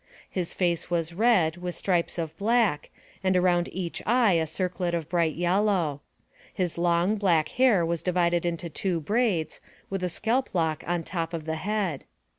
[0.31, 2.89] His face was red, with stripes of black,
[3.23, 6.01] and around each eye a circlet of bright yellow.
[6.51, 9.61] His long, black hair was divided into two braids,
[9.91, 12.05] with a scalp lock on top of the head.